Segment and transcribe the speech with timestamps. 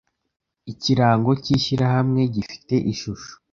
[0.71, 3.31] Ikirango cy ishyirahamwe gifite ishusho